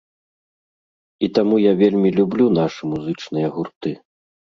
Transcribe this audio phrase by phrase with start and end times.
[1.27, 3.93] І таму я вельмі люблю нашы музычныя гурты.